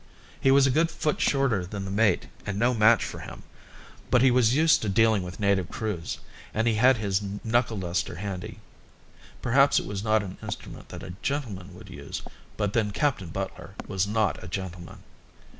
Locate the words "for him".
3.05-3.43